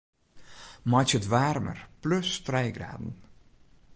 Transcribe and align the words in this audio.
Meitsje 0.91 1.17
it 1.19 1.29
waarmer 1.31 1.79
plus 2.01 2.29
trije 2.45 2.73
graden. 2.77 3.11